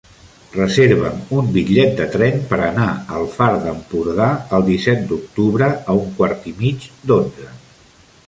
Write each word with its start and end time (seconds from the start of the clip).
Reserva'm 0.53 1.17
un 1.39 1.49
bitllet 1.57 1.91
de 1.99 2.05
tren 2.15 2.39
per 2.53 2.57
anar 2.67 2.87
al 3.17 3.27
Far 3.35 3.49
d'Empordà 3.65 4.29
el 4.59 4.65
disset 4.69 5.05
d'octubre 5.13 5.67
a 5.93 5.97
un 5.99 6.11
quart 6.21 6.47
i 6.53 6.55
mig 6.63 6.89
d'onze. 7.13 7.51